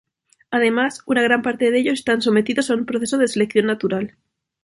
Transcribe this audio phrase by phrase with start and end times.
[0.49, 4.17] Además, una gran parte de ellos están sometidos a un proceso de selección natural.